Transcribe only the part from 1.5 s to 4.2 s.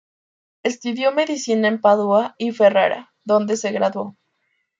en Padua y Ferrara donde se graduó.